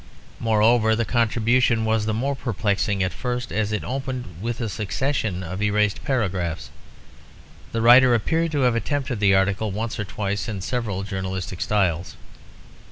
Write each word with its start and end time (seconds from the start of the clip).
Moreover, 0.39 0.95
the 0.95 1.05
contribution 1.05 1.85
was 1.85 2.07
the 2.07 2.13
more 2.15 2.35
perplexing 2.35 3.03
at 3.03 3.13
first, 3.13 3.51
as 3.53 3.71
it 3.71 3.83
opened 3.83 4.25
with 4.41 4.59
a 4.59 4.67
succession 4.67 5.43
of 5.43 5.61
erased 5.61 6.03
paragraphs. 6.03 6.71
The 7.71 7.81
writer 7.83 8.15
appeared 8.15 8.51
to 8.53 8.61
have 8.61 8.73
attempted 8.73 9.19
the 9.19 9.35
article 9.35 9.69
once 9.69 9.99
or 9.99 10.03
twice 10.03 10.49
in 10.49 10.61
several 10.61 11.03
journalistic 11.03 11.61
styles. 11.61 12.15